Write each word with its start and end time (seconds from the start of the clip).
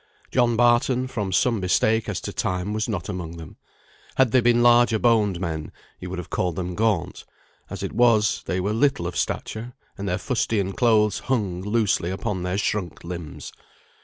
John 0.31 0.55
Barton, 0.55 1.05
from 1.05 1.31
some 1.31 1.59
mistake 1.59 2.09
as 2.09 2.19
to 2.21 2.33
time, 2.33 2.73
was 2.73 2.89
not 2.89 3.07
among 3.07 3.37
them. 3.37 3.57
Had 4.15 4.31
they 4.31 4.41
been 4.41 4.63
larger 4.63 4.97
boned 4.97 5.39
men, 5.39 5.71
you 5.99 6.09
would 6.09 6.17
have 6.17 6.31
called 6.31 6.55
them 6.55 6.73
gaunt; 6.73 7.23
as 7.69 7.83
it 7.83 7.93
was, 7.93 8.41
they 8.47 8.59
were 8.59 8.73
little 8.73 9.05
of 9.05 9.15
stature, 9.15 9.73
and 9.99 10.09
their 10.09 10.17
fustian 10.17 10.73
clothes 10.73 11.19
hung 11.25 11.61
loosely 11.61 12.09
upon 12.09 12.41
their 12.41 12.57
shrunk 12.57 13.03
limbs. 13.03 13.53